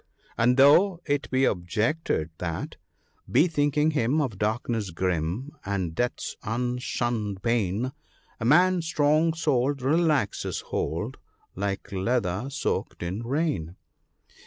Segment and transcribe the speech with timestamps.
[0.35, 2.77] And though it be objected that
[3.31, 7.91] —"Bethinking him of darkness grim, and death's unshunned pain,
[8.39, 11.17] A man strong souled relaxes hold,
[11.53, 13.75] like leather soaked in rain."